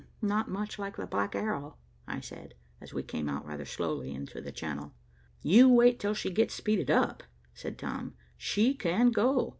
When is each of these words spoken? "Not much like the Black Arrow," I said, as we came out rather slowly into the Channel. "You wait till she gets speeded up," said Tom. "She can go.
"Not 0.23 0.49
much 0.49 0.79
like 0.79 0.97
the 0.97 1.05
Black 1.05 1.35
Arrow," 1.35 1.77
I 2.07 2.21
said, 2.21 2.55
as 2.81 2.91
we 2.91 3.03
came 3.03 3.29
out 3.29 3.45
rather 3.45 3.65
slowly 3.65 4.11
into 4.15 4.41
the 4.41 4.51
Channel. 4.51 4.93
"You 5.43 5.69
wait 5.69 5.99
till 5.99 6.15
she 6.15 6.31
gets 6.31 6.55
speeded 6.55 6.89
up," 6.89 7.21
said 7.53 7.77
Tom. 7.77 8.15
"She 8.35 8.73
can 8.73 9.11
go. 9.11 9.49